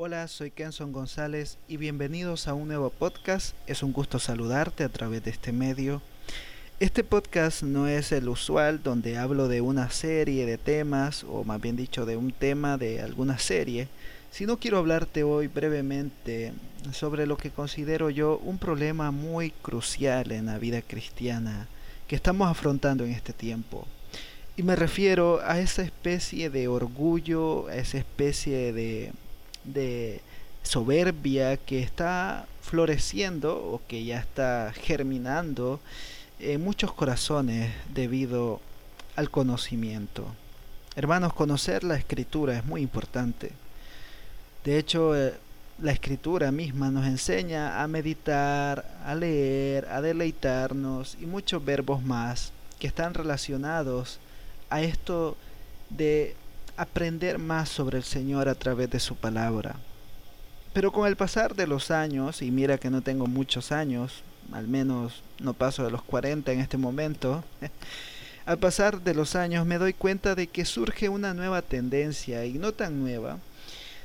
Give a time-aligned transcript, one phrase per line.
[0.00, 3.56] Hola, soy Kenson González y bienvenidos a un nuevo podcast.
[3.66, 6.00] Es un gusto saludarte a través de este medio.
[6.78, 11.60] Este podcast no es el usual donde hablo de una serie de temas, o más
[11.60, 13.88] bien dicho de un tema de alguna serie,
[14.30, 16.52] sino quiero hablarte hoy brevemente
[16.92, 21.66] sobre lo que considero yo un problema muy crucial en la vida cristiana
[22.06, 23.84] que estamos afrontando en este tiempo.
[24.56, 29.12] Y me refiero a esa especie de orgullo, a esa especie de
[29.72, 30.20] de
[30.62, 35.80] soberbia que está floreciendo o que ya está germinando
[36.38, 38.60] en muchos corazones debido
[39.16, 40.26] al conocimiento.
[40.94, 43.52] Hermanos, conocer la escritura es muy importante.
[44.64, 45.34] De hecho, eh,
[45.80, 52.52] la escritura misma nos enseña a meditar, a leer, a deleitarnos y muchos verbos más
[52.78, 54.18] que están relacionados
[54.70, 55.36] a esto
[55.90, 56.34] de
[56.78, 59.74] aprender más sobre el Señor a través de su palabra.
[60.72, 64.68] Pero con el pasar de los años, y mira que no tengo muchos años, al
[64.68, 67.42] menos no paso de los 40 en este momento,
[68.46, 72.54] al pasar de los años me doy cuenta de que surge una nueva tendencia, y
[72.54, 73.38] no tan nueva,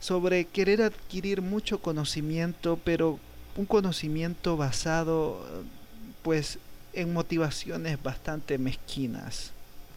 [0.00, 3.20] sobre querer adquirir mucho conocimiento, pero
[3.56, 5.44] un conocimiento basado
[6.22, 6.58] pues
[6.94, 9.52] en motivaciones bastante mezquinas,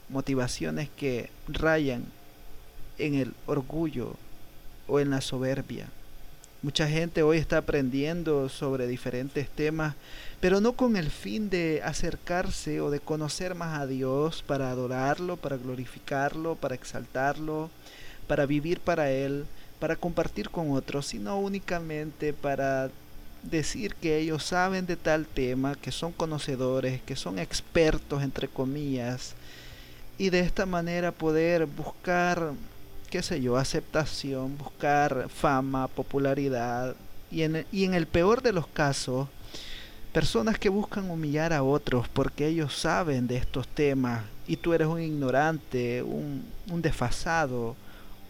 [0.10, 2.04] motivaciones que rayan
[2.98, 4.16] en el orgullo
[4.88, 5.88] o en la soberbia.
[6.64, 9.96] Mucha gente hoy está aprendiendo sobre diferentes temas,
[10.40, 15.38] pero no con el fin de acercarse o de conocer más a Dios para adorarlo,
[15.38, 17.70] para glorificarlo, para exaltarlo,
[18.28, 19.46] para vivir para Él,
[19.80, 22.90] para compartir con otros, sino únicamente para
[23.44, 29.36] decir que ellos saben de tal tema, que son conocedores, que son expertos, entre comillas,
[30.18, 32.54] y de esta manera poder buscar
[33.10, 36.96] qué sé yo, aceptación, buscar fama, popularidad
[37.32, 39.28] y en, y en el peor de los casos,
[40.14, 44.88] personas que buscan humillar a otros porque ellos saben de estos temas y tú eres
[44.88, 47.76] un ignorante, un, un desfasado,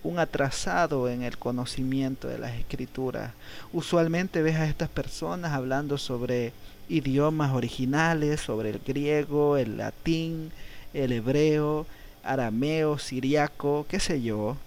[0.03, 3.33] un atrasado en el conocimiento de las escrituras.
[3.73, 6.53] Usualmente ves a estas personas hablando sobre
[6.89, 10.51] idiomas originales, sobre el griego, el latín,
[10.93, 11.85] el hebreo,
[12.23, 14.57] arameo, siriaco, qué sé yo,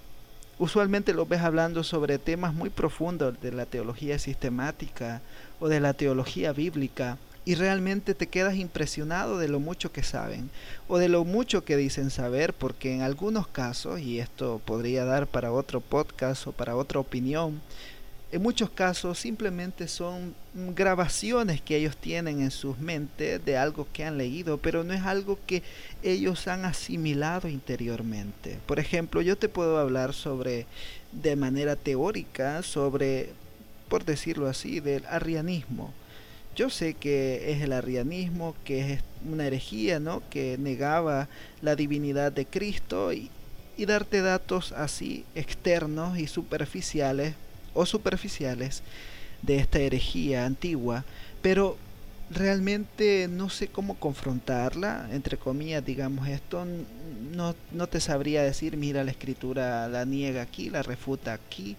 [0.61, 5.23] Usualmente los ves hablando sobre temas muy profundos de la teología sistemática
[5.59, 7.17] o de la teología bíblica
[7.47, 10.51] y realmente te quedas impresionado de lo mucho que saben
[10.87, 15.27] o de lo mucho que dicen saber porque en algunos casos, y esto podría dar
[15.27, 17.63] para otro podcast o para otra opinión,
[18.33, 20.35] en muchos casos simplemente son
[20.77, 25.03] grabaciones que ellos tienen en sus mentes de algo que han leído, pero no es
[25.03, 25.65] algo que
[26.05, 28.59] ellos han asimilado interiormente.
[28.67, 30.67] Por ejemplo, yo te puedo hablar sobre,
[31.11, 33.31] de manera teórica, sobre,
[33.89, 35.93] por decirlo así, del arrianismo.
[36.55, 40.23] Yo sé que es el arrianismo, que es una herejía, ¿no?
[40.31, 41.29] Que negaba
[41.63, 43.29] la divinidad de Cristo y,
[43.77, 47.35] y darte datos así externos y superficiales
[47.75, 48.83] o superficiales
[49.43, 51.05] de esta herejía antigua,
[51.43, 51.77] pero
[52.31, 56.65] realmente no sé cómo confrontarla, entre comillas, digamos esto,
[57.33, 61.77] no, no te sabría decir, mira, la escritura la niega aquí, la refuta aquí.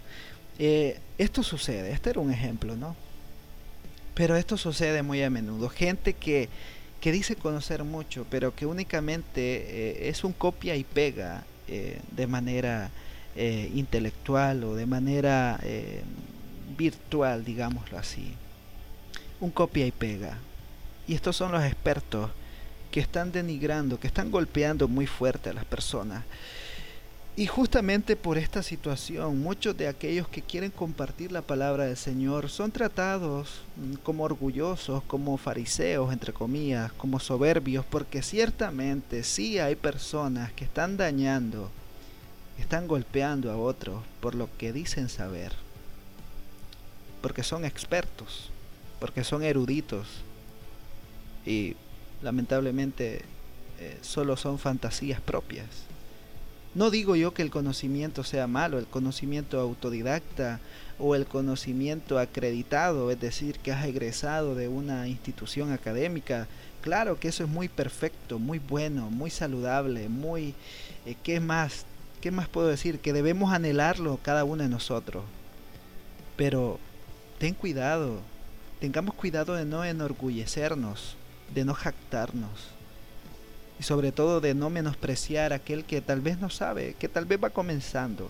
[0.59, 2.95] Eh, esto sucede, este era un ejemplo, ¿no?
[4.13, 5.69] Pero esto sucede muy a menudo.
[5.69, 6.49] Gente que,
[6.99, 12.27] que dice conocer mucho, pero que únicamente eh, es un copia y pega eh, de
[12.27, 12.91] manera
[13.35, 16.03] eh, intelectual o de manera eh,
[16.77, 18.33] virtual, digámoslo así.
[19.39, 20.37] Un copia y pega.
[21.07, 22.29] Y estos son los expertos
[22.91, 26.23] que están denigrando, que están golpeando muy fuerte a las personas.
[27.37, 32.49] Y justamente por esta situación, muchos de aquellos que quieren compartir la palabra del Señor
[32.49, 39.75] son tratados mm, como orgullosos, como fariseos, entre comillas, como soberbios, porque ciertamente sí hay
[39.75, 41.71] personas que están dañando
[42.59, 45.53] están golpeando a otros por lo que dicen saber,
[47.21, 48.49] porque son expertos,
[48.99, 50.07] porque son eruditos
[51.45, 51.75] y
[52.21, 53.23] lamentablemente
[53.79, 55.67] eh, solo son fantasías propias.
[56.73, 60.61] No digo yo que el conocimiento sea malo, el conocimiento autodidacta
[60.99, 66.47] o el conocimiento acreditado, es decir, que has egresado de una institución académica,
[66.81, 70.53] claro que eso es muy perfecto, muy bueno, muy saludable, muy...
[71.05, 71.85] Eh, ¿Qué más?
[72.21, 72.99] ¿Qué más puedo decir?
[72.99, 75.23] Que debemos anhelarlo cada uno de nosotros.
[76.37, 76.79] Pero
[77.39, 78.19] ten cuidado,
[78.79, 81.15] tengamos cuidado de no enorgullecernos,
[81.53, 82.69] de no jactarnos.
[83.79, 87.25] Y sobre todo de no menospreciar a aquel que tal vez no sabe, que tal
[87.25, 88.29] vez va comenzando,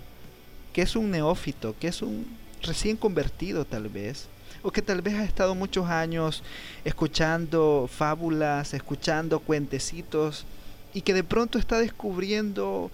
[0.71, 2.25] que es un neófito, que es un
[2.63, 4.27] recién convertido tal vez,
[4.63, 6.43] o que tal vez ha estado muchos años
[6.85, 10.45] escuchando fábulas, escuchando cuentecitos,
[10.93, 12.89] y que de pronto está descubriendo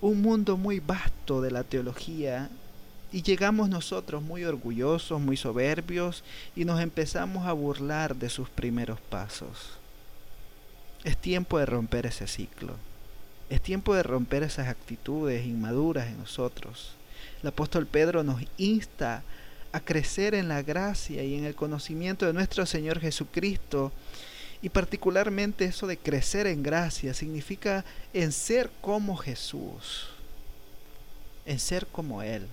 [0.00, 2.50] un mundo muy vasto de la teología
[3.10, 6.22] y llegamos nosotros muy orgullosos, muy soberbios
[6.54, 9.78] y nos empezamos a burlar de sus primeros pasos.
[11.04, 12.74] Es tiempo de romper ese ciclo.
[13.48, 16.92] Es tiempo de romper esas actitudes inmaduras en nosotros.
[17.42, 19.22] El apóstol Pedro nos insta
[19.72, 23.92] a crecer en la gracia y en el conocimiento de nuestro Señor Jesucristo.
[24.60, 30.08] Y particularmente eso de crecer en gracia significa en ser como Jesús,
[31.46, 32.48] en ser como Él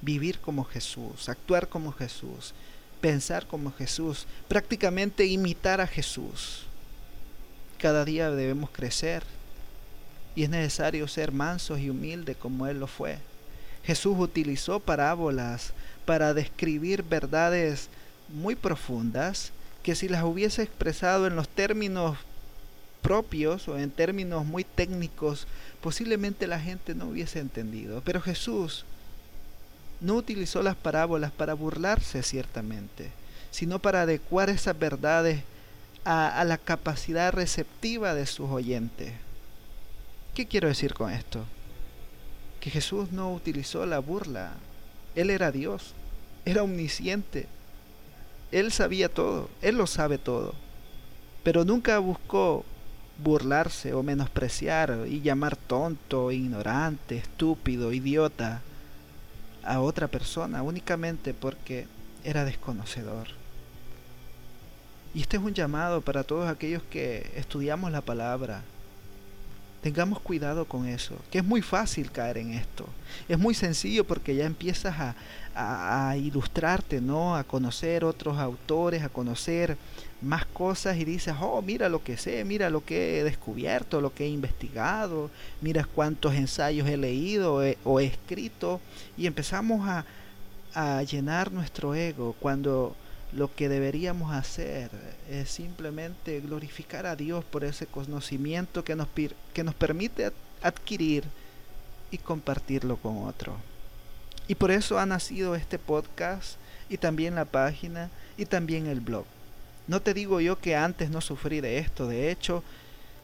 [0.00, 2.54] vivir como Jesús, actuar como Jesús,
[3.00, 6.64] pensar como Jesús, prácticamente imitar a Jesús.
[7.78, 9.22] Cada día debemos crecer
[10.34, 13.18] y es necesario ser mansos y humildes como Él lo fue.
[13.84, 15.72] Jesús utilizó parábolas
[16.04, 17.88] para describir verdades
[18.28, 19.52] muy profundas
[19.88, 22.18] que si las hubiese expresado en los términos
[23.00, 25.46] propios o en términos muy técnicos,
[25.80, 28.02] posiblemente la gente no hubiese entendido.
[28.04, 28.84] Pero Jesús
[30.02, 33.12] no utilizó las parábolas para burlarse ciertamente,
[33.50, 35.40] sino para adecuar esas verdades
[36.04, 39.14] a, la capacidad receptiva de sus oyentes.
[40.34, 41.46] ¿Qué quiero decir con esto?
[42.60, 44.52] Que Jesús no utilizó la burla.
[45.14, 45.94] Él era Dios,
[46.44, 47.48] era omnisciente.
[48.50, 50.54] Él sabía todo, Él lo sabe todo.
[51.42, 52.64] Pero nunca buscó
[53.18, 58.62] burlarse o menospreciar y llamar tonto, ignorante, estúpido, idiota
[59.64, 61.86] a otra persona únicamente porque
[62.24, 63.28] era desconocedor.
[65.14, 68.62] Y este es un llamado para todos aquellos que estudiamos la palabra.
[69.82, 72.84] Tengamos cuidado con eso, que es muy fácil caer en esto.
[73.28, 75.14] Es muy sencillo porque ya empiezas a,
[75.54, 77.36] a, ilustrarte, ¿no?
[77.36, 79.76] A conocer otros autores, a conocer
[80.20, 84.12] más cosas y dices, oh, mira lo que sé, mira lo que he descubierto, lo
[84.12, 85.30] que he investigado,
[85.60, 88.80] mira cuántos ensayos he leído o he escrito
[89.16, 90.04] y empezamos a,
[90.74, 92.96] a llenar nuestro ego cuando
[93.32, 94.90] lo que deberíamos hacer
[95.30, 99.08] es simplemente glorificar a Dios por ese conocimiento que nos,
[99.52, 100.32] que nos permite
[100.62, 101.24] adquirir
[102.10, 103.54] y compartirlo con otro.
[104.46, 106.56] Y por eso ha nacido este podcast
[106.88, 109.26] y también la página y también el blog.
[109.86, 112.62] No te digo yo que antes no sufrí de esto, de hecho,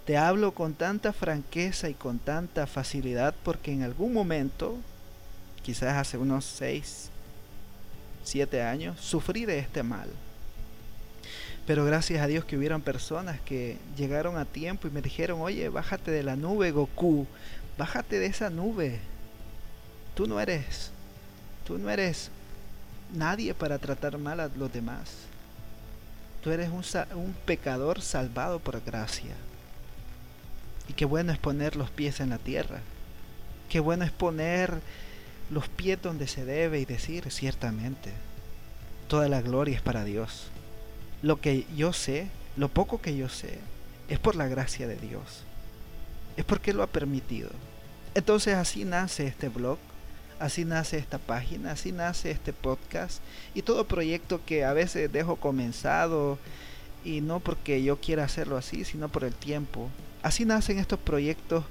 [0.04, 4.76] te hablo con tanta franqueza y con tanta facilidad porque en algún momento,
[5.62, 7.10] quizás hace unos 6,
[8.24, 10.08] 7 años, sufrí de este mal.
[11.66, 15.68] Pero gracias a Dios que hubieron personas que llegaron a tiempo y me dijeron, oye,
[15.68, 17.26] bájate de la nube, Goku,
[17.78, 18.98] bájate de esa nube.
[20.14, 20.90] Tú no eres
[21.66, 22.30] Tú no eres
[23.14, 25.10] nadie para tratar mal a los demás.
[26.42, 26.84] Tú eres un,
[27.16, 29.34] un, pecador salvado por gracia.
[30.88, 32.80] Y qué bueno es poner los pies en la tierra.
[33.70, 34.82] Qué bueno es poner
[35.50, 38.10] los pies donde se debe y decir ciertamente,
[39.08, 40.48] toda la gloria es para Dios.
[41.22, 43.58] Lo que yo sé, lo poco que yo sé,
[44.08, 45.44] es por la gracia de Dios.
[46.36, 47.50] Es porque lo ha permitido.
[48.14, 49.78] Entonces así nace este blog
[50.38, 53.22] Así nace esta página, así nace este podcast
[53.54, 56.38] y todo proyecto que a veces dejo comenzado
[57.04, 59.88] y no porque yo quiera hacerlo así, sino por el tiempo.
[60.22, 61.64] Así nacen estos proyectos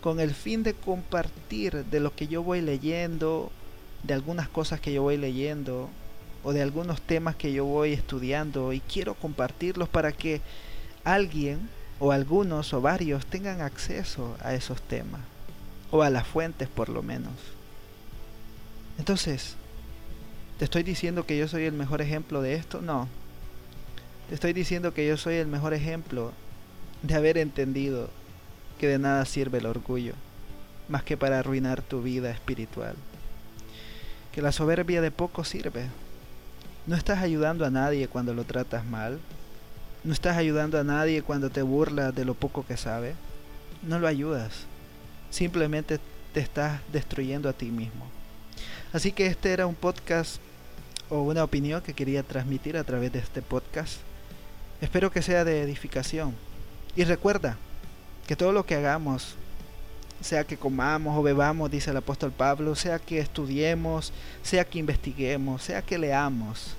[0.00, 3.50] con el fin de compartir de lo que yo voy leyendo,
[4.02, 5.88] de algunas cosas que yo voy leyendo
[6.42, 10.40] o de algunos temas que yo voy estudiando y quiero compartirlos para que
[11.04, 15.20] alguien o algunos o varios tengan acceso a esos temas
[15.90, 17.32] o a las fuentes por lo menos.
[18.98, 19.56] Entonces,
[20.58, 22.80] ¿te estoy diciendo que yo soy el mejor ejemplo de esto?
[22.80, 23.08] No.
[24.28, 26.32] Te estoy diciendo que yo soy el mejor ejemplo
[27.02, 28.08] de haber entendido
[28.80, 30.14] que de nada sirve el orgullo,
[30.88, 32.94] más que para arruinar tu vida espiritual.
[34.32, 35.84] Que la soberbia de poco sirve.
[36.86, 39.20] No estás ayudando a nadie cuando lo tratas mal.
[40.02, 43.12] No estás ayudando a nadie cuando te burlas de lo poco que sabe.
[43.82, 44.64] No lo ayudas.
[45.28, 46.00] Simplemente
[46.32, 48.06] te estás destruyendo a ti mismo.
[48.94, 50.40] Así que este era un podcast
[51.10, 53.96] o una opinión que quería transmitir a través de este podcast.
[54.80, 56.34] Espero que sea de edificación.
[56.96, 57.58] Y recuerda
[58.30, 59.34] que todo lo que hagamos,
[60.20, 64.12] sea que comamos o bebamos, dice el apóstol Pablo, sea que estudiemos,
[64.44, 66.76] sea que investiguemos, sea que leamos,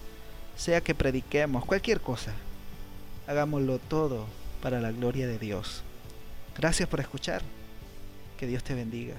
[0.56, 2.32] sea que prediquemos, cualquier cosa,
[3.28, 4.28] hagámoslo todo
[4.62, 5.84] para la gloria de Dios.
[6.58, 7.42] Gracias por escuchar.
[8.40, 9.16] Que Dios te bendiga.